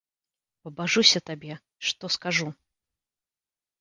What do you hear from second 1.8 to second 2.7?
што скажу!